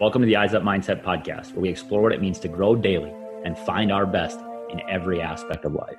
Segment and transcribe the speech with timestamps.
[0.00, 2.74] Welcome to the Eyes Up Mindset podcast, where we explore what it means to grow
[2.74, 3.12] daily
[3.44, 5.98] and find our best in every aspect of life.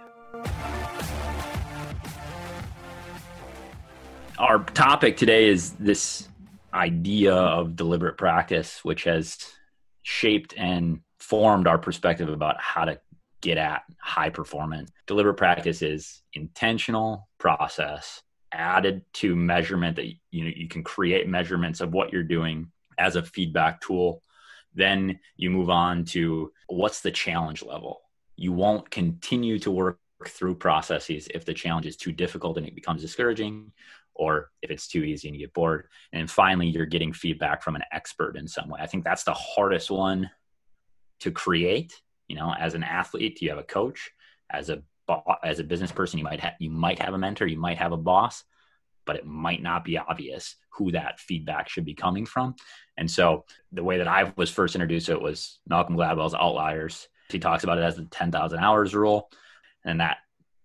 [4.39, 6.27] Our topic today is this
[6.73, 9.37] idea of deliberate practice, which has
[10.01, 12.99] shaped and formed our perspective about how to
[13.41, 14.89] get at high performance.
[15.05, 21.81] Deliberate practice is intentional process added to measurement that you know you can create measurements
[21.81, 22.71] of what you're doing
[23.01, 24.21] as a feedback tool.
[24.73, 28.01] Then you move on to what's the challenge level.
[28.37, 32.75] You won't continue to work through processes if the challenge is too difficult and it
[32.75, 33.71] becomes discouraging,
[34.13, 35.87] or if it's too easy and you get bored.
[36.13, 38.79] And finally, you're getting feedback from an expert in some way.
[38.81, 40.29] I think that's the hardest one
[41.21, 41.93] to create.
[42.27, 44.11] You know, as an athlete, you have a coach.
[44.51, 44.83] As a
[45.43, 47.93] as a business person, you might have you might have a mentor, you might have
[47.93, 48.43] a boss
[49.05, 52.55] but it might not be obvious who that feedback should be coming from.
[52.97, 57.07] And so the way that I was first introduced to it was Malcolm Gladwell's Outliers.
[57.29, 59.29] He talks about it as the 10,000 hours rule.
[59.85, 60.17] And that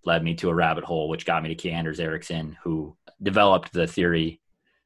[0.05, 1.71] led me to a rabbit hole, which got me to K.
[1.71, 4.41] Anders Ericsson, who developed the theory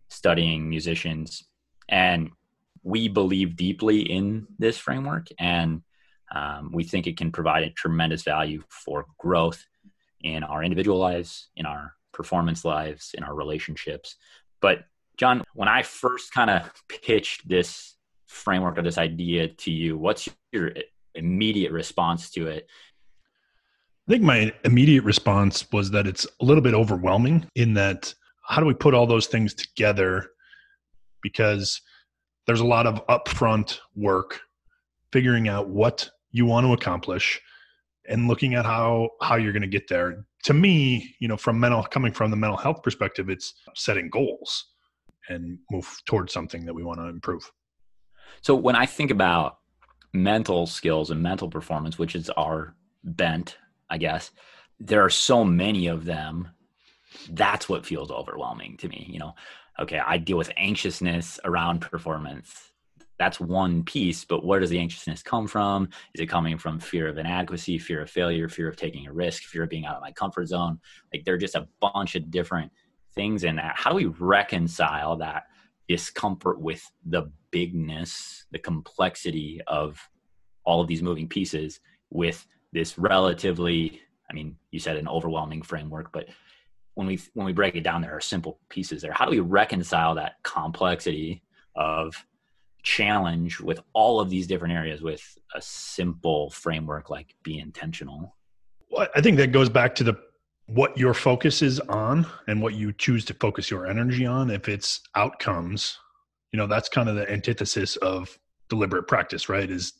[0.09, 1.45] studying musicians.
[1.89, 2.31] And
[2.83, 5.83] we believe deeply in this framework and
[6.33, 9.67] um, we think it can provide a tremendous value for growth
[10.23, 14.17] in our individual lives, in our performance lives, in our relationships.
[14.61, 14.85] But
[15.17, 20.29] John, when I first kind of pitched this framework or this idea to you, what's
[20.53, 20.73] your
[21.15, 22.69] immediate response to it?
[24.09, 28.61] I think my immediate response was that it's a little bit overwhelming in that how
[28.61, 30.31] do we put all those things together?
[31.23, 31.81] Because
[32.47, 34.41] there's a lot of upfront work
[35.13, 37.41] figuring out what you want to accomplish
[38.11, 40.27] and looking at how how you're going to get there.
[40.45, 44.67] To me you know from mental coming from the mental health perspective it's setting goals
[45.29, 47.51] and move towards something that we want to improve.
[48.43, 49.59] So when i think about
[50.13, 53.57] mental skills and mental performance which is our bent
[53.91, 54.33] i guess
[54.81, 56.49] there are so many of them.
[57.29, 59.35] That's what feels overwhelming to me you know?
[59.79, 62.70] Okay i deal with anxiousness around performance
[63.21, 65.89] that's one piece but where does the anxiousness come from?
[66.15, 69.45] Is it coming from fear of inadequacy fear of failure fear of taking a risk
[69.45, 70.81] fear of being out of my comfort zone?
[71.13, 72.73] Like there are just a bunch of different
[73.15, 75.45] things in that uh, how do we reconcile that
[75.89, 80.01] discomfort with the bigness the complexity of
[80.65, 84.01] all of these moving pieces with this relatively
[84.31, 86.29] i mean you said an overwhelming framework but
[86.95, 89.13] when we when we break it down there are simple pieces there.
[89.13, 91.43] How do we reconcile that complexity
[91.75, 92.15] of
[92.83, 98.37] challenge with all of these different areas with a simple framework like be intentional?
[98.91, 100.17] Well, i think that goes back to the
[100.67, 104.51] what your focus is on and what you choose to focus your energy on.
[104.51, 105.99] If it's outcomes
[106.53, 109.71] you know that's kind of the antithesis of deliberate practice right?
[109.71, 109.95] Is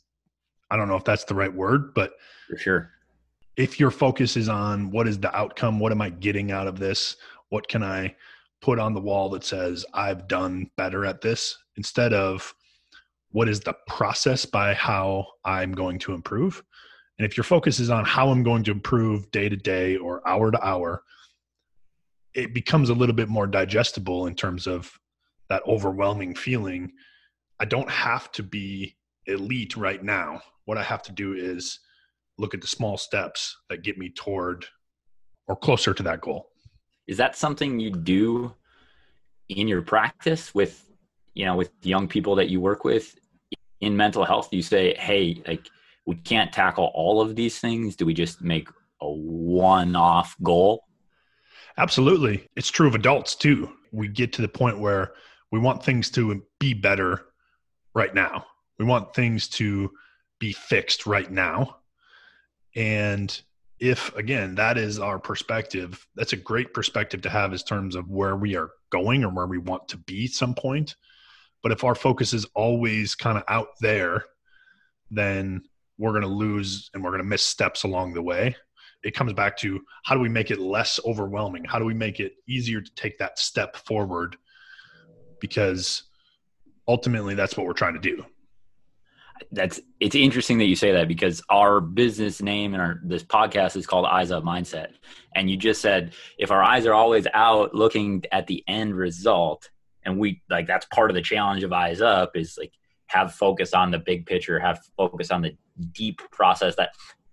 [0.69, 2.13] i don't know if that's the right word but
[2.49, 2.91] for sure.
[3.57, 6.79] if your focus is on what is the outcome what am i getting out of
[6.79, 7.17] this?
[7.49, 8.15] What can i
[8.61, 12.53] put on the wall that says i've done better at this instead of
[13.31, 16.63] what is the process by how I'm going to improve.
[17.17, 20.27] And if your focus is on how I'm going to improve day to day or
[20.27, 21.03] hour to hour,
[22.33, 24.91] it becomes a little bit more digestible in terms of
[25.49, 26.91] that overwhelming feeling.
[27.59, 28.95] I don't have to be
[29.27, 30.41] elite right now.
[30.65, 31.79] What I have to do is
[32.37, 34.65] look at the small steps that get me toward
[35.47, 36.49] or closer to that goal.
[37.07, 38.53] Is that something you do
[39.49, 40.89] in your practice with
[41.33, 43.15] you know with young people that you work with
[43.81, 45.67] in mental health you say hey like
[46.05, 47.95] we can't tackle all of these things.
[47.95, 48.69] Do we just make
[49.01, 50.83] a one-off goal?
[51.77, 52.47] Absolutely.
[52.55, 53.71] It's true of adults too.
[53.91, 55.13] We get to the point where
[55.51, 57.27] we want things to be better
[57.93, 58.45] right now.
[58.79, 59.91] We want things to
[60.39, 61.77] be fixed right now.
[62.75, 63.39] And
[63.79, 68.07] if again that is our perspective that's a great perspective to have in terms of
[68.11, 70.95] where we are going or where we want to be some point
[71.63, 74.25] but if our focus is always kind of out there,
[75.09, 75.61] then
[75.97, 78.55] we're going to lose and we're going to miss steps along the way.
[79.03, 81.65] It comes back to how do we make it less overwhelming?
[81.65, 84.37] How do we make it easier to take that step forward?
[85.39, 86.03] Because
[86.87, 88.25] ultimately, that's what we're trying to do.
[89.51, 93.75] That's it's interesting that you say that because our business name and our this podcast
[93.75, 94.89] is called Eyes Up Mindset,
[95.35, 99.71] and you just said if our eyes are always out looking at the end result,
[100.03, 102.73] and we like that's part of the challenge of eyes up is like
[103.07, 105.55] have focus on the big picture have focus on the
[105.93, 106.91] deep process that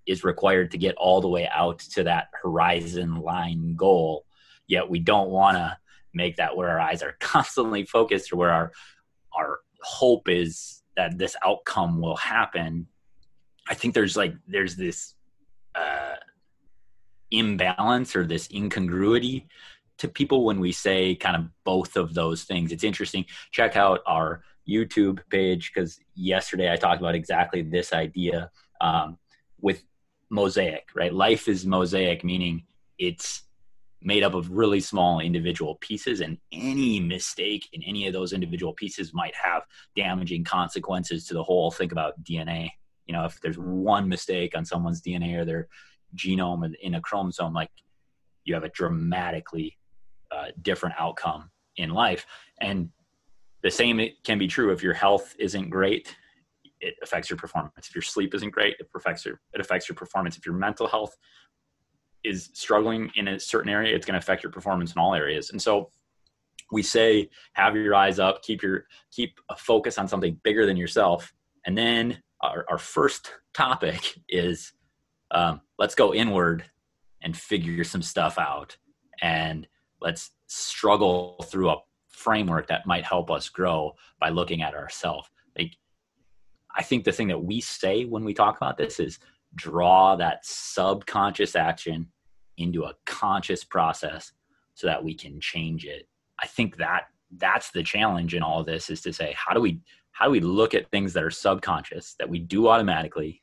[0.09, 4.25] is required to get all the way out to that horizon line goal.
[4.67, 5.77] Yet we don't want to
[6.15, 8.73] make that where our eyes are constantly focused or where our
[9.37, 12.89] our hope is that this outcome will happen.
[13.69, 15.15] I think there's like there's this
[15.75, 16.17] uh
[17.31, 19.47] imbalance or this incongruity
[19.99, 22.73] to people when we say kind of both of those things.
[22.73, 23.25] It's interesting.
[23.51, 28.51] Check out our youtube page because yesterday i talked about exactly this idea
[28.83, 29.17] um,
[29.63, 29.83] with
[30.29, 31.15] mosaic right?
[31.15, 32.65] Life is mosaic meaning
[32.99, 33.45] it's
[34.03, 38.75] made up of really small individual pieces and any mistake in any of those individual
[38.75, 39.63] pieces might have
[39.97, 41.71] damaging consequences to the whole.
[41.71, 42.71] Think about dna
[43.07, 45.69] you know if there's one mistake on someone's dna or their
[46.15, 47.71] genome in a chromosome like
[48.45, 49.78] you have a dramatically
[50.31, 52.27] uh, different outcome in life
[52.61, 52.91] and
[53.63, 56.15] the same can be true if your health isn't great
[56.81, 59.97] it affects your performance if your sleep isn't great it affects your it affects your
[59.97, 61.17] performance if your mental health
[62.25, 65.51] is struggling in a certain area, it's going to affect your performance in all areas.
[65.51, 65.91] And so
[66.71, 70.77] we say have your eyes up, keep your keep a focus on something bigger than
[70.77, 71.33] yourself.
[71.65, 74.73] And then our, our first topic is
[75.31, 76.65] um, let's go inward
[77.23, 78.77] and figure some stuff out,
[79.21, 79.67] and
[80.01, 81.79] let's struggle through a
[82.09, 85.29] framework that might help us grow by looking at ourselves.
[85.57, 85.77] Like,
[86.77, 89.19] I think the thing that we say when we talk about this is
[89.55, 92.09] draw that subconscious action
[92.57, 94.33] into a conscious process
[94.75, 96.09] so that we can change it.
[96.41, 97.05] I think that
[97.37, 99.81] that's the challenge in all this is to say how do we
[100.13, 103.43] how do we look at things that are subconscious that we do automatically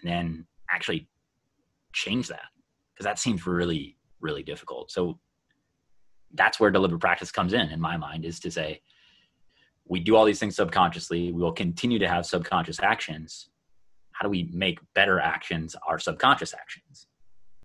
[0.00, 1.08] and then actually
[1.92, 2.46] change that?
[2.94, 4.90] Because that seems really really difficult.
[4.90, 5.18] So
[6.34, 8.80] that's where deliberate practice comes in in my mind is to say
[9.86, 11.32] we do all these things subconsciously.
[11.32, 13.48] We will continue to have subconscious actions.
[14.12, 17.08] How do we make better actions our subconscious actions?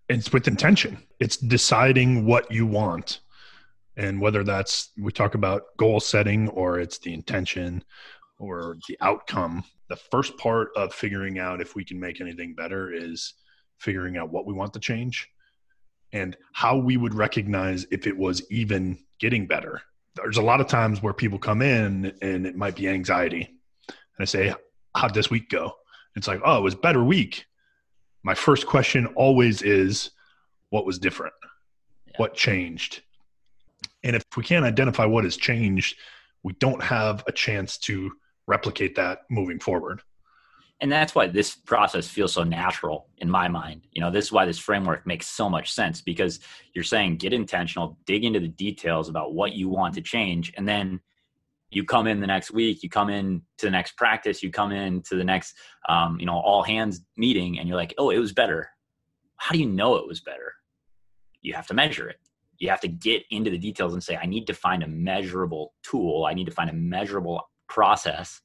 [0.10, 1.04] It's with intention.
[1.20, 3.20] It's deciding what you want.
[3.98, 7.84] And whether that's we talk about goal setting or it's the intention
[8.40, 12.92] or the outcome the first part of figuring out if we can make anything better
[12.94, 13.34] is
[13.80, 15.30] figuring out what we want to change
[16.14, 19.82] and how we would recognize if it was even getting better
[20.16, 23.50] there's a lot of times where people come in and it might be anxiety
[23.88, 24.54] and i say
[24.96, 25.74] how'd this week go
[26.18, 27.46] it's like, oh, it was better week.
[28.24, 30.10] My first question always is,
[30.72, 31.34] what was different?
[32.08, 32.14] Yeah.
[32.18, 33.04] What changed?
[34.04, 35.96] And if we can't identify what has changed,
[36.42, 38.12] we don't have a chance to
[38.48, 40.02] replicate that moving forward.
[40.80, 43.88] And that's why this process feels so natural in my mind.
[43.92, 46.40] You know, this is why this framework makes so much sense because
[46.74, 50.68] you're saying get intentional, dig into the details about what you want to change, and
[50.68, 51.00] then
[51.70, 54.72] you come in the next week you come in to the next practice you come
[54.72, 55.54] in to the next
[55.90, 58.70] um, you know all hands meeting and you're like oh it was better.
[59.38, 60.54] How do you know it was better?
[61.42, 62.20] You have to measure it.
[62.58, 65.74] You have to get into the details and say i need to find a measurable
[65.84, 66.26] tool.
[66.26, 68.42] I need to find a measurable process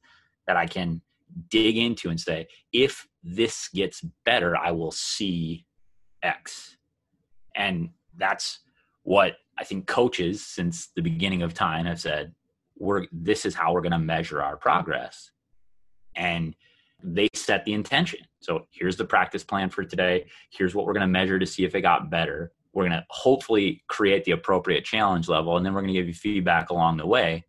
[0.47, 1.01] that i can
[1.49, 5.65] dig into and say if this gets better i will see
[6.23, 6.77] x.
[7.55, 8.61] And that's
[9.03, 12.35] what i think coaches since the beginning of time have said
[12.83, 15.31] we're this is how we're going to measure our progress.
[16.17, 16.55] And
[17.03, 18.21] they set the intention.
[18.41, 20.27] So here's the practice plan for today.
[20.51, 22.53] Here's what we're going to measure to see if it got better.
[22.73, 26.09] We're going to hopefully create the appropriate challenge level and then we're going to give
[26.09, 27.45] you feedback along the way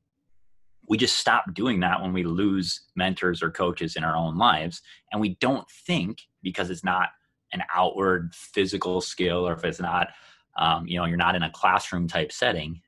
[0.88, 4.82] we just stop doing that when we lose mentors or coaches in our own lives
[5.12, 7.10] and we don't think because it's not
[7.54, 10.10] an outward physical skill or if it's not
[10.58, 12.80] um, you know you're not in a classroom type setting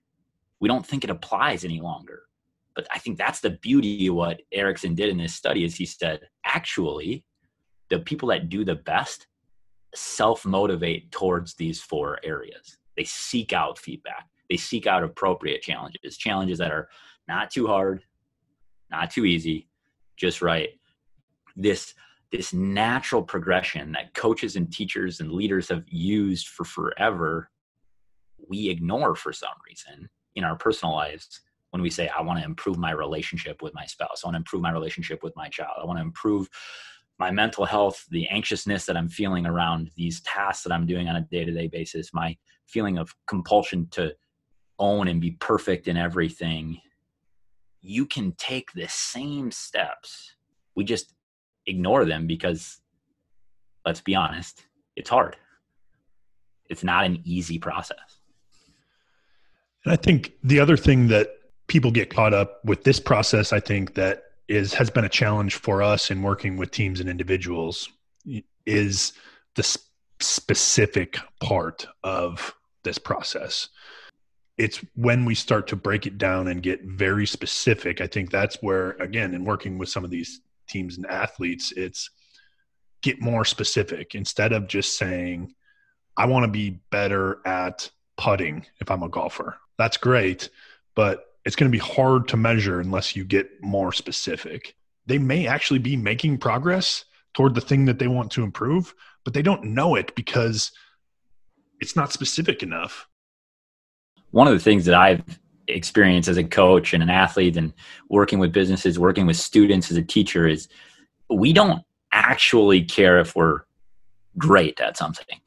[0.60, 2.24] we don't think it applies any longer
[2.76, 5.86] but I think that's the beauty of what Ericsson did in this study is he
[5.86, 7.24] said, actually,
[7.90, 9.28] the people that do the best
[9.96, 12.78] self-motivate towards these four areas.
[12.98, 14.28] They seek out feedback.
[14.50, 16.90] They seek out appropriate challenges, challenges that are
[17.28, 18.04] not too hard,
[18.92, 19.68] not too easy,
[20.18, 20.70] just right.
[21.56, 21.94] This
[22.32, 27.50] this natural progression that coaches and teachers and leaders have used for forever,
[28.50, 32.46] we ignore for some reason in our personal lives when we say, I want to
[32.46, 35.78] improve my relationship with my spouse, I want to improve my relationship with my child,
[35.82, 36.50] I want to improve
[37.20, 41.16] my mental health, the anxiousness that I'm feeling around these tasks that I'm doing on
[41.16, 44.14] a day to day basis, my feeling of compulsion to
[44.80, 46.80] own and be perfect in everything.
[47.86, 50.34] You can take the same steps.
[50.76, 51.14] We just
[51.68, 52.80] ignore them because,
[53.86, 54.66] let's be honest,
[54.96, 55.38] it's hard.
[56.70, 58.20] It's not an easy process.
[59.84, 61.30] And I think the other thing that
[61.68, 65.56] people get caught up with this process i think that is has been a challenge
[65.56, 67.90] for us in working with teams and individuals
[68.66, 69.14] is
[69.56, 69.78] the
[70.20, 73.70] specific part of this process
[74.58, 78.00] it's when we start to break it down and get very specific.
[78.00, 82.10] I think that's where, again, in working with some of these teams and athletes, it's
[83.02, 85.54] get more specific instead of just saying,
[86.18, 89.58] I want to be better at putting if I'm a golfer.
[89.78, 90.50] That's great,
[90.96, 94.76] but it's going to be hard to measure unless you get more specific.
[95.06, 98.96] They may actually be making progress toward the thing that they want to improve,
[99.26, 100.72] but they don't know it because
[101.82, 103.08] it's not specific enough
[104.36, 105.24] one of the things that I've
[105.70, 107.72] experienced as a coach and an athlete and
[108.10, 110.68] working with businesses, working with students as a teacher is
[111.30, 113.62] we don't actually care if we're
[114.38, 115.40] great at something.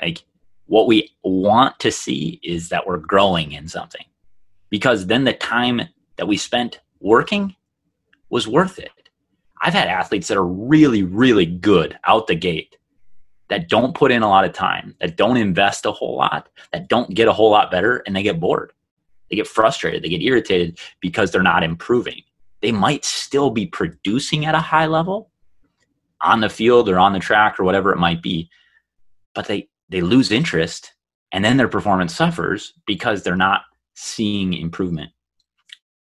[0.00, 0.24] Like
[0.66, 4.06] what we want to see is that we're growing in something
[4.68, 5.82] because then the time
[6.16, 7.54] that we spent working
[8.30, 8.90] was worth it.
[9.62, 12.76] I've had athletes that are really, really good out the gate
[13.52, 16.88] that don't put in a lot of time, that don't invest a whole lot, that
[16.88, 18.72] don't get a whole lot better, and they get bored.
[19.28, 22.22] They get frustrated, they get irritated because they're not improving.
[22.62, 25.30] They might still be producing at a high level
[26.22, 28.48] on the field or on the track or whatever it might be,
[29.34, 30.94] but they, they lose interest
[31.30, 35.10] and then their performance suffers because they're not seeing improvement.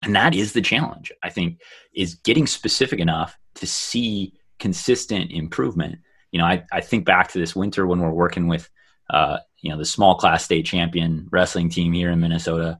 [0.03, 1.59] And that is the challenge, I think,
[1.93, 5.97] is getting specific enough to see consistent improvement
[6.31, 8.69] you know, I, I think back to this winter when we're working with,
[9.09, 12.79] uh, you know, the small class state champion wrestling team here in Minnesota.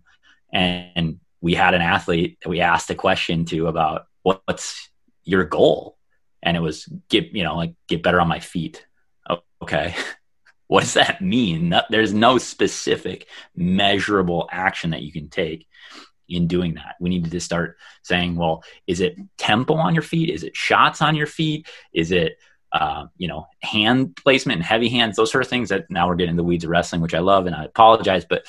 [0.52, 4.90] And we had an athlete that we asked a question to about what's
[5.24, 5.98] your goal?
[6.42, 8.86] And it was get, you know, like get better on my feet.
[9.62, 9.96] okay.
[10.68, 11.76] what does that mean?
[11.90, 15.68] There's no specific measurable action that you can take
[16.30, 16.96] in doing that.
[17.02, 20.30] We need to start saying, well, is it tempo on your feet?
[20.30, 21.68] Is it shots on your feet?
[21.94, 22.38] Is it
[22.74, 26.16] uh, you know, hand placement and heavy hands, those sort of things that now we're
[26.16, 28.46] getting the weeds of wrestling, which I love and I apologize, but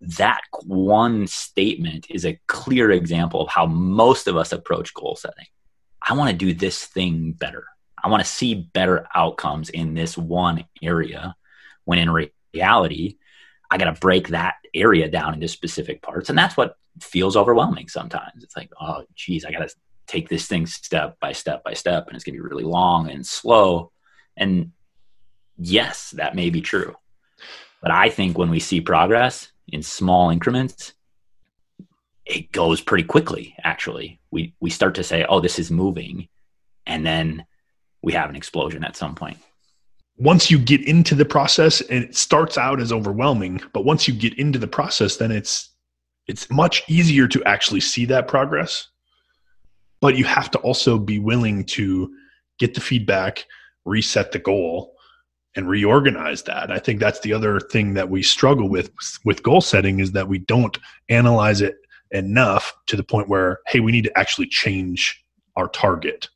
[0.00, 5.46] that one statement is a clear example of how most of us approach goal setting.
[6.06, 7.64] I want to do this thing better.
[8.02, 11.34] I want to see better outcomes in this one area
[11.84, 13.16] when in re- reality,
[13.70, 16.28] I got to break that area down into specific parts.
[16.28, 18.44] And that's what feels overwhelming sometimes.
[18.44, 19.74] It's like, oh, geez, I got to
[20.06, 23.10] take this thing step by step by step and it's going to be really long
[23.10, 23.90] and slow.
[24.36, 24.72] And
[25.56, 26.94] yes that may be true.
[27.80, 30.94] But i think when we see progress in small increments
[32.26, 34.20] it goes pretty quickly actually.
[34.30, 36.28] We we start to say oh this is moving
[36.86, 37.44] and then
[38.02, 39.38] we have an explosion at some point.
[40.16, 44.14] Once you get into the process and it starts out as overwhelming but once you
[44.14, 45.70] get into the process then it's
[46.26, 48.88] it's much easier to actually see that progress
[50.04, 52.14] but you have to also be willing to
[52.58, 53.46] get the feedback,
[53.86, 54.92] reset the goal,
[55.56, 56.70] and reorganize that.
[56.70, 58.90] I think that's the other thing that we struggle with
[59.24, 60.76] with goal setting is that we don't
[61.08, 61.76] analyze it
[62.10, 65.24] enough to the point where hey, we need to actually change
[65.56, 66.28] our target.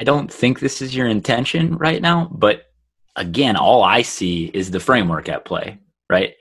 [0.00, 2.68] I don't think this is your intention right now, but
[3.16, 5.78] again, all I see is the framework at play,
[6.08, 6.32] right?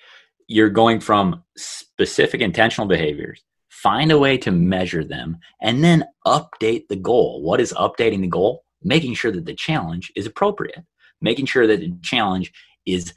[0.47, 3.43] You're going from specific intentional behaviors
[3.83, 7.41] find a way to measure them, and then update the goal.
[7.41, 8.63] What is updating the goal?
[8.83, 10.83] Making sure that the challenge is appropriate,
[11.21, 12.51] making sure that the challenge
[12.85, 13.13] is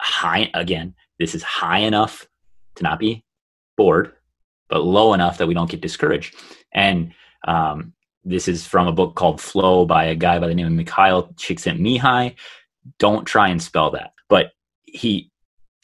[0.00, 0.50] high.
[0.54, 2.26] Again, this is high enough
[2.76, 3.24] to not be
[3.76, 4.12] bored,
[4.68, 6.34] but low enough that we don't get discouraged.
[6.72, 7.12] And
[7.46, 7.92] um,
[8.24, 11.28] this is from a book called Flow by a guy by the name of Mikhail
[11.34, 12.34] Csikszentmihalyi.
[12.98, 15.30] Don't try and spell that, but he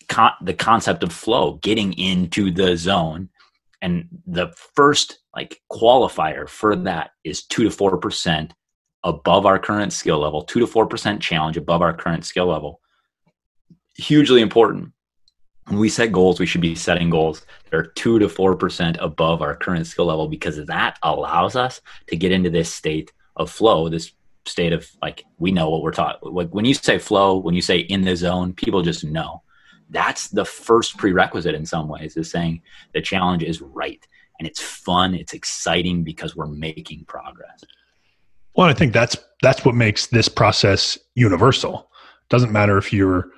[0.08, 3.28] con- the concept of flow, getting into the zone,
[3.82, 8.52] and the first like qualifier for that is two to four percent
[9.04, 12.80] above our current skill level two to four percent challenge above our current skill level.
[13.97, 14.92] Hugely important.
[15.66, 18.97] When we set goals we should be setting goals that are two to four percent
[19.00, 23.50] above our current skill level because that allows us to get into this state of
[23.50, 24.12] flow this
[24.47, 26.25] state of like we know what we're taught.
[26.25, 29.42] Like when you say flow when you say in the zone people just know
[29.90, 32.61] that's the first prerequisite in some ways is saying
[32.95, 34.07] the challenge is right
[34.38, 37.64] and it's fun it's exciting because we're making progress.
[38.54, 41.90] Well i think that's that's what makes this process universal.
[42.28, 43.30] Doesn't matter if you're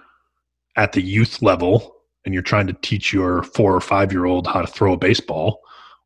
[0.76, 4.46] at the youth level and you're trying to teach your four or five year old
[4.46, 5.60] how to throw a baseball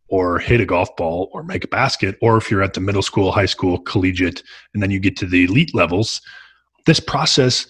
[0.08, 3.02] or hit a golf ball or make a basket or if you're at the middle
[3.02, 6.20] school high school collegiate and then you get to the elite levels
[6.86, 7.66] this process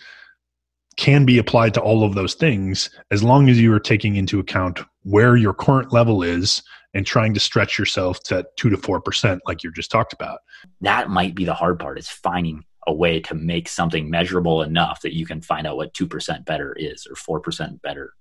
[0.97, 4.39] can be applied to all of those things as long as you are taking into
[4.39, 6.63] account where your current level is
[6.95, 10.41] and trying to stretch yourself to 2 to 4% like you just talked about
[10.81, 15.01] that might be the hard part is finding a way to make something measurable enough
[15.03, 18.13] that you can find out what 2% better is or 4% better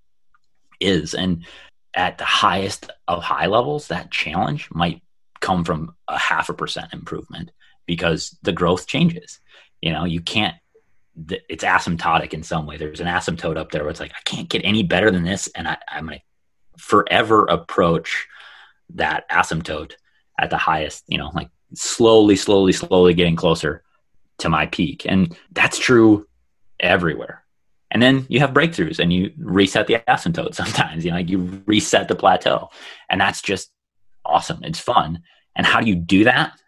[0.80, 1.14] is.
[1.14, 1.46] And
[1.94, 5.02] at the highest of high levels, that challenge might
[5.42, 7.52] come from a half a percent improvement
[7.86, 9.40] because the growth changes.
[9.82, 10.56] You know, you can't,
[11.16, 12.78] it's asymptotic in some way.
[12.78, 15.48] There's an asymptote up there where it's like, I can't get any better than this.
[15.56, 16.20] And I, I'm to
[16.78, 18.28] forever approach
[18.96, 19.94] that asymptote
[20.40, 23.84] at the highest, you know, like slowly, slowly, slowly getting closer
[24.40, 25.06] to my peak.
[25.08, 26.28] And that's true
[26.80, 27.44] everywhere.
[27.92, 31.64] And then you have breakthroughs and you reset the asymptote sometimes, you know, like you
[31.66, 32.70] reset the plateau.
[33.10, 33.72] And that's just
[34.26, 34.64] awesome.
[34.64, 35.22] It's fun.
[35.56, 36.60] And how do you do that?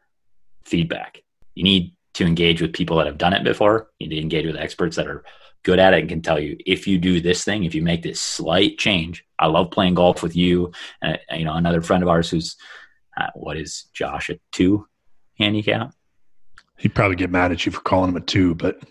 [0.66, 1.22] Feedback.
[1.56, 3.90] You need to engage with people that have done it before.
[4.00, 5.24] You need to engage with experts that are
[5.64, 8.04] good at it and can tell you if you do this thing, if you make
[8.04, 9.26] this slight change.
[9.38, 10.72] I love playing golf with you.
[11.02, 12.56] Uh, you know, another friend of ours who's
[13.18, 14.88] uh, what is Josh a two
[15.38, 15.94] handicap?
[16.78, 18.82] He'd probably get mad at you for calling him a two, but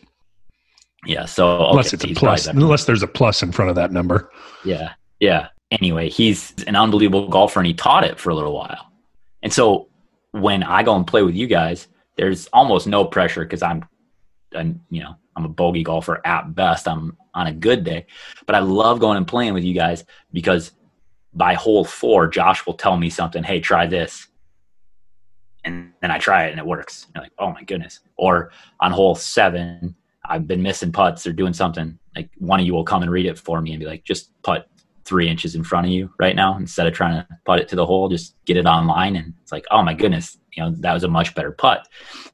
[1.07, 1.25] yeah.
[1.25, 4.31] So okay, unless it's a plus, unless there's a plus in front of that number.
[4.65, 5.49] Yeah, yeah.
[5.71, 8.91] Anyway, he's an unbelievable golfer, and he taught it for a little while.
[9.43, 9.89] And so
[10.33, 13.85] when I go and play with you guys, there's almost no pressure because I'm,
[14.55, 16.87] I'm, you know, I'm a bogey golfer at best.
[16.87, 18.07] I'm on a good day,
[18.47, 20.73] but I love going and playing with you guys because
[21.33, 23.43] by hole four, Josh will tell me something.
[23.43, 24.29] Hey, try this.
[25.65, 27.07] And then I try it and it works.
[27.15, 28.01] You're like, oh my goodness.
[28.17, 31.99] Or on hole seven, I've been missing putts or doing something.
[32.15, 34.31] Like one of you will come and read it for me and be like, just
[34.43, 34.69] putt
[35.05, 37.77] three inches in front of you right now instead of trying to putt it to
[37.77, 38.09] the hole.
[38.09, 39.17] Just get it online.
[39.17, 41.87] And it's like, oh my goodness, you know, that was a much better putt.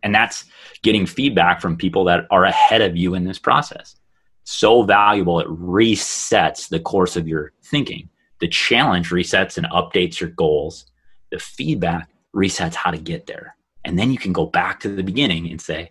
[0.02, 0.44] And that's
[0.82, 3.96] getting feedback from people that are ahead of you in this process.
[4.44, 5.40] So valuable.
[5.40, 8.08] It resets the course of your thinking.
[8.40, 10.86] The challenge resets and updates your goals.
[11.30, 13.56] The feedback resets how to get there.
[13.84, 15.90] And then you can go back to the beginning and say,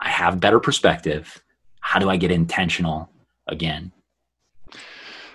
[0.00, 1.42] I have better perspective.
[1.80, 3.10] How do I get intentional
[3.46, 3.92] again?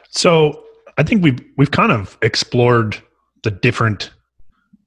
[0.10, 0.64] So
[0.98, 2.98] I think we've we've kind of explored
[3.44, 4.12] the different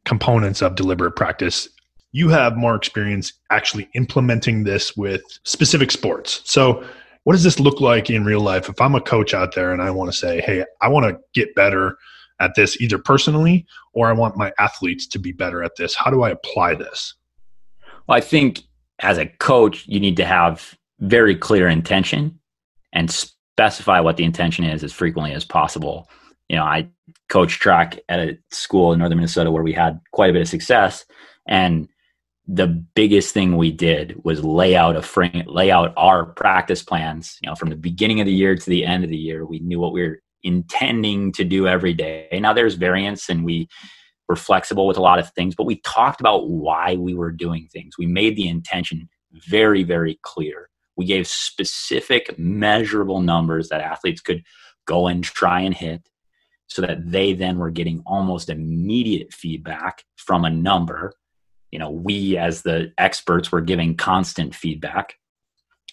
[0.05, 1.69] components of deliberate practice.
[2.13, 6.41] You have more experience actually implementing this with specific sports.
[6.45, 6.85] So
[7.25, 8.69] what does this look like in real life?
[8.69, 11.19] If I'm a coach out there and I want to say, hey, I want to
[11.35, 11.97] get better
[12.39, 16.11] at this either personally or I want my athletes to be better at this, how
[16.11, 17.15] do I apply this?
[18.07, 18.63] Well, I think
[19.01, 22.39] as a coach, you need to have very clear intention
[22.93, 23.11] and
[23.57, 26.11] specify what the intention is as frequently as possible.
[26.51, 26.91] You know, I
[27.31, 30.49] coach track at a school in northern Minnesota where we had quite a bit of
[30.49, 31.07] success.
[31.49, 31.89] And
[32.47, 37.39] the biggest thing we did was lay out a frame, lay out our practice plans.
[37.43, 39.59] You know, from the beginning of the year to the end of the year, we
[39.61, 42.29] knew what we were intending to do every day.
[42.31, 43.69] Now there's variance and we
[44.29, 47.69] were flexible with a lot of things, but we talked about why we were doing
[47.73, 47.95] things.
[47.99, 49.09] We made the intention
[49.49, 50.69] very, very clear.
[50.97, 54.43] We gave specific measurable numbers that athletes could
[54.87, 56.09] go and try and hit
[56.69, 61.13] so that they then were getting almost immediate feedback from a number.
[61.71, 65.15] You know, we as the experts were giving constant feedback.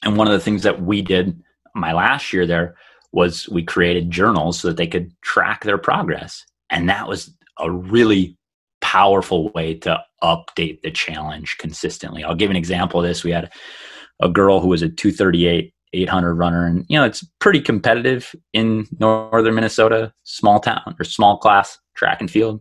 [0.04, 1.42] And one of the things that we did
[1.76, 2.76] my last year there
[3.12, 6.46] was we created journals so that they could track their progress.
[6.70, 8.38] And that was a really
[8.82, 12.24] powerful way to update the challenge consistently.
[12.24, 13.24] I'll give an example of this.
[13.24, 13.52] We had
[14.24, 18.88] a girl who was a 238 800 runner and you know it's pretty competitive in
[19.00, 22.60] northern Minnesota, small town or small class track and field.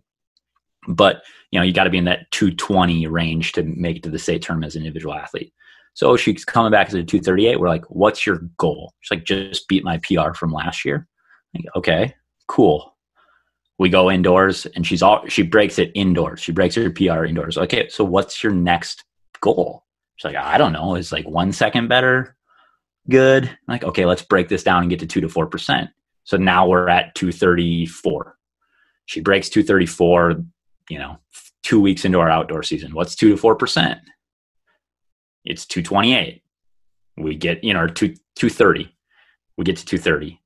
[0.87, 4.09] But you know, you got to be in that 220 range to make it to
[4.09, 5.51] the state tournament as an individual athlete.
[5.95, 7.59] So she's coming back as a 238.
[7.59, 8.93] We're like, what's your goal?
[9.01, 11.07] She's like, just beat my PR from last year.
[11.53, 12.15] Like, okay,
[12.47, 12.93] cool
[13.79, 17.57] we go indoors and she's all she breaks it indoors she breaks her pr indoors
[17.57, 19.03] okay so what's your next
[19.41, 19.82] goal
[20.15, 20.95] she's like i don't know.
[20.95, 22.35] Is like one second better
[23.09, 23.45] good?
[23.45, 25.89] I'm like okay let's break this down and get to two to four percent.
[26.23, 28.37] So now we're at 234
[29.05, 30.43] she breaks 234
[30.89, 31.17] you know
[31.63, 32.93] two weeks into our outdoor season.
[32.93, 33.99] What's two to four percent?
[35.45, 36.41] It's 228
[37.17, 38.95] we get you know two 230
[39.57, 40.39] we get to 230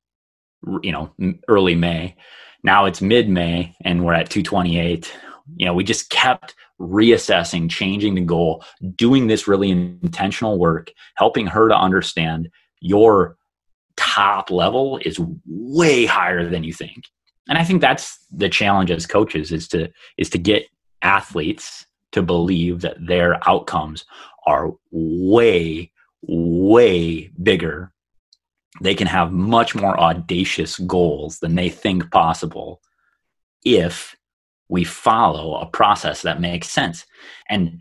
[0.84, 1.14] you know
[1.48, 2.16] early may.
[2.64, 5.14] Now it's mid May and we're at 228.
[5.56, 8.64] You know, we just kept reassessing, changing the goal,
[8.96, 13.38] doing this really intentional work, helping her to understand your
[13.96, 17.06] top level is way higher than you think.
[17.50, 20.66] And I think that's the challenge as coaches is to is to get
[21.02, 24.06] athletes to believe that their outcomes
[24.46, 27.94] are way way bigger
[28.82, 32.82] they can have much more audacious goals than they think possible
[33.64, 34.17] if
[34.70, 37.06] we follow a process that makes sense.
[37.50, 37.80] And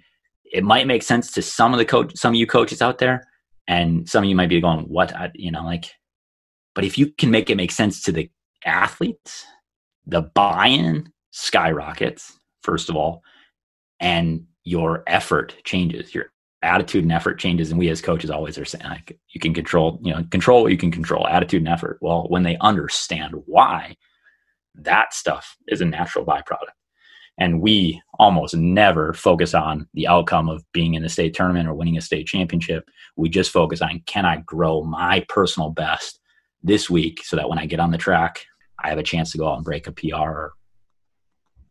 [0.53, 3.25] it might make sense to some of the coach, some of you coaches out there,
[3.67, 5.91] and some of you might be going, "What?" I, you know, like.
[6.75, 8.31] But if you can make it make sense to the
[8.65, 9.45] athletes,
[10.07, 13.23] the buy in skyrockets, first of all,
[13.99, 16.15] and your effort changes.
[16.15, 17.71] Your attitude and effort changes.
[17.71, 20.73] And we as coaches always are saying, like, you can control, you know, control what
[20.73, 21.99] you can control, attitude and effort.
[22.01, 23.97] Well, when they understand why,
[24.75, 26.76] that stuff is a natural byproduct.
[27.39, 31.75] And we almost never focus on the outcome of being in the state tournament or
[31.75, 32.89] winning a state championship.
[33.17, 36.21] We just focus on can I grow my personal best
[36.63, 38.47] this week so that when I get on the track,
[38.83, 40.55] I have a chance to go out and break a PR.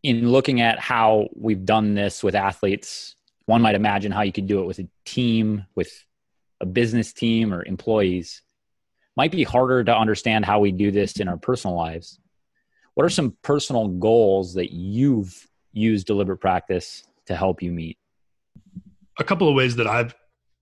[0.02, 4.46] In looking at how we've done this with athletes, one might imagine how you could
[4.46, 5.90] do it with a team, with
[6.60, 8.42] a business team or employees.
[9.16, 12.20] Might be harder to understand how we do this in our personal lives.
[12.94, 17.98] What are some personal goals that you've use deliberate practice to help you meet?
[19.18, 20.14] A couple of ways that I've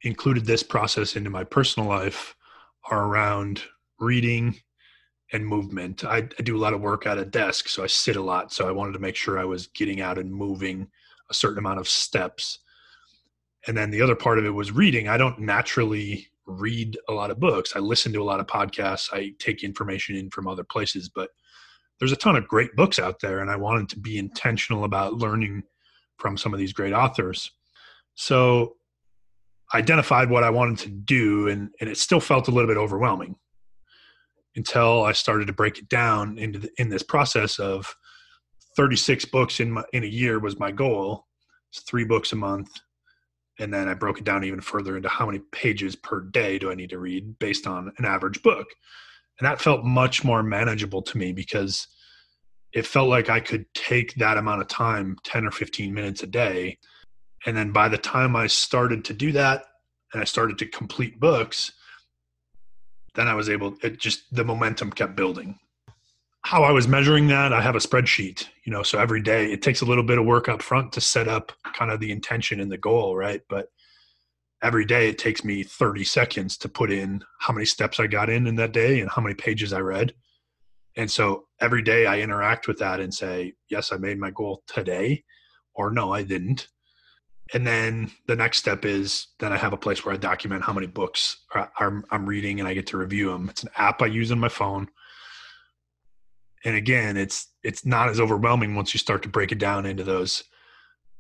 [0.03, 2.37] included this process into my personal life
[2.91, 3.63] are around
[3.99, 4.57] reading
[5.33, 6.05] and movement.
[6.05, 8.53] I, I, do a lot of work at a desk, so I sit a lot.
[8.53, 10.89] So I wanted to make sure I was getting out and moving
[11.31, 12.59] a certain amount of steps.
[13.67, 15.09] And then the other part of it was reading.
[15.09, 17.75] I don't naturally read a lot of books.
[17.75, 19.13] I listen to a lot of podcasts.
[19.13, 21.31] I take information in from other places, but
[21.99, 25.15] there's a ton of great books out there and i wanted to be intentional about
[25.15, 25.63] learning
[26.19, 27.51] from some of these great authors.
[28.15, 28.77] So
[29.75, 33.35] identified what i wanted to do and, and it still felt a little bit overwhelming
[34.57, 37.95] until i started to break it down into the, in this process of
[38.77, 41.27] 36 books in my, in a year was my goal.
[41.71, 42.71] It's three books a month
[43.59, 46.71] and then i broke it down even further into how many pages per day do
[46.71, 48.67] i need to read based on an average book
[49.39, 51.89] and that felt much more manageable to me because
[52.73, 56.27] it felt like I could take that amount of time, 10 or 15 minutes a
[56.27, 56.79] day.
[57.47, 59.65] And then by the time I started to do that
[60.13, 61.73] and I started to complete books,
[63.15, 65.59] then I was able, it just, the momentum kept building.
[66.43, 69.63] How I was measuring that, I have a spreadsheet, you know, so every day it
[69.63, 72.61] takes a little bit of work up front to set up kind of the intention
[72.61, 73.41] and the goal, right?
[73.49, 73.69] But
[74.65, 78.31] every day it takes me 30 seconds to put in how many steps I got
[78.31, 80.15] in in that day and how many pages I read.
[80.97, 84.63] And so every day I interact with that and say, yes, I made my goal
[84.67, 85.25] today,
[85.75, 86.69] or no, I didn't.
[87.53, 90.73] And then the next step is then I have a place where I document how
[90.73, 91.45] many books
[91.79, 93.51] I'm reading and I get to review them.
[93.51, 94.89] It's an app I use on my phone.
[96.65, 100.05] And again, it's it's not as overwhelming once you start to break it down into
[100.05, 100.45] those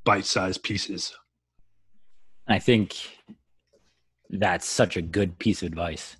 [0.04, 1.14] bite-sized pieces.
[2.46, 2.96] I think
[4.28, 6.16] that's such a good piece of advice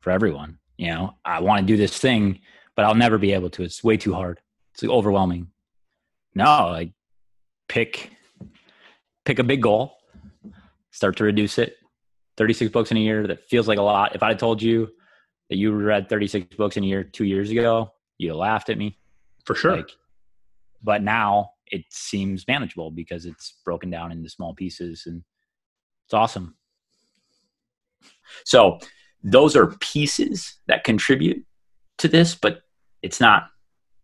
[0.00, 0.58] for everyone.
[0.76, 2.40] You know, I want to do this thing,
[2.74, 3.62] but I'll never be able to.
[3.62, 4.40] It's way too hard.
[4.74, 5.48] It's overwhelming.
[6.34, 6.92] No, like
[7.68, 8.10] pick
[9.24, 9.96] pick a big goal,
[10.90, 11.76] start to reduce it.
[12.36, 14.14] 36 books in a year, that feels like a lot.
[14.14, 14.88] If I had told you
[15.48, 18.78] that you read 36 books in a year two years ago, you'd have laughed at
[18.78, 18.98] me.
[19.46, 19.76] For sure.
[19.78, 19.90] Like,
[20.82, 25.22] but now it seems manageable because it's broken down into small pieces and
[26.06, 26.54] it's awesome.
[28.44, 28.78] So
[29.22, 31.44] those are pieces that contribute
[31.98, 32.60] to this, but
[33.02, 33.48] it's not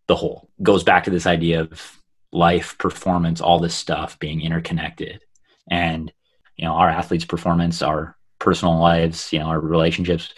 [0.07, 0.49] the whole.
[0.59, 1.99] It goes back to this idea of
[2.33, 5.21] life, performance, all this stuff being interconnected.
[5.69, 6.11] And,
[6.57, 10.33] you know, our athletes' performance, our personal lives, you know, our relationships,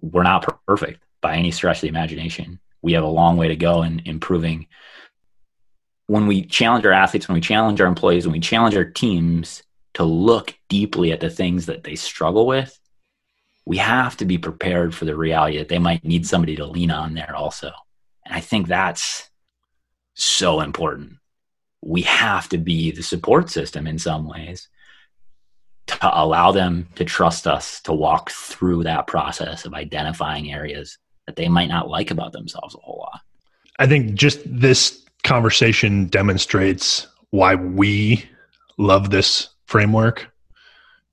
[0.00, 2.58] we're not perfect by any stretch of the imagination.
[2.82, 4.66] We have a long way to go in improving.
[6.08, 9.62] When we challenge our athletes, when we challenge our employees, when we challenge our teams
[9.96, 12.78] to look deeply at the things that they struggle with,
[13.64, 16.90] we have to be prepared for the reality that they might need somebody to lean
[16.90, 17.72] on there also.
[18.26, 19.30] And I think that's
[20.12, 21.14] so important.
[21.80, 24.68] We have to be the support system in some ways
[25.86, 31.36] to allow them to trust us to walk through that process of identifying areas that
[31.36, 33.20] they might not like about themselves a whole lot.
[33.78, 38.28] I think just this conversation demonstrates why we
[38.76, 40.30] love this framework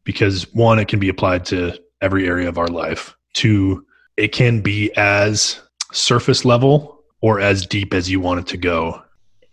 [0.04, 3.16] because one, it can be applied to every area of our life.
[3.34, 3.86] Two,
[4.18, 5.60] it can be as
[5.92, 9.02] surface level or as deep as you want it to go.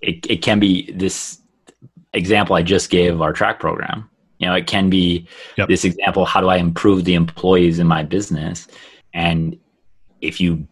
[0.00, 1.40] It, it can be this
[2.12, 4.08] example I just gave of our track program.
[4.38, 5.68] You know, it can be yep.
[5.68, 8.66] this example how do I improve the employees in my business?
[9.12, 9.58] And
[10.20, 10.66] if you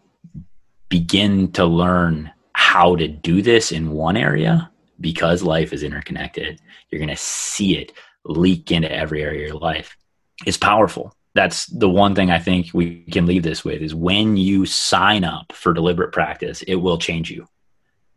[0.89, 6.61] begin to learn how to do this in one area, because life is interconnected,
[6.91, 7.93] you're going to see it
[8.25, 9.97] leak into every area of your life.
[10.47, 14.37] It's powerful that's the one thing I think we can leave this with is when
[14.37, 17.47] you sign up for deliberate practice, it will change you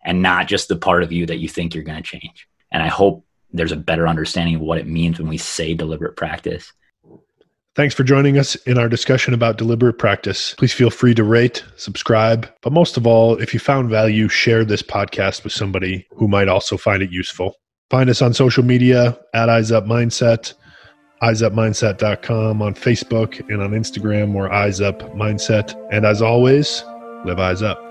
[0.03, 2.47] and not just the part of you that you think you're going to change.
[2.71, 6.15] And I hope there's a better understanding of what it means when we say deliberate
[6.15, 6.73] practice.
[7.75, 10.55] Thanks for joining us in our discussion about deliberate practice.
[10.55, 14.65] Please feel free to rate, subscribe, but most of all, if you found value, share
[14.65, 17.55] this podcast with somebody who might also find it useful.
[17.91, 20.53] Find us on social media at Eyes Up Mindset,
[21.21, 25.75] eyesupmindset.com on Facebook and on Instagram, or Eyes Up Mindset.
[25.91, 26.85] And as always,
[27.25, 27.90] live eyes up.